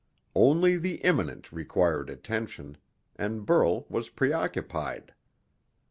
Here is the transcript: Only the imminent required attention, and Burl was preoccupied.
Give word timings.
Only 0.33 0.77
the 0.77 0.95
imminent 1.03 1.51
required 1.51 2.09
attention, 2.09 2.77
and 3.17 3.45
Burl 3.45 3.85
was 3.87 4.09
preoccupied. 4.09 5.13